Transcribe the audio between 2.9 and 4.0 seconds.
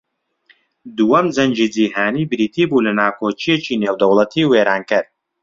ناکۆکییەکی